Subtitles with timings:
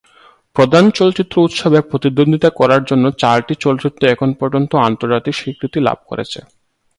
[0.55, 6.39] প্রধান চলচ্চিত্র উৎসবে প্রতিদ্বন্দ্বিতা করার জন্য চারটি চলচ্চিত্র এখন পর্যন্ত আন্তর্জাতিক স্বীকৃতি লাভ করেছে।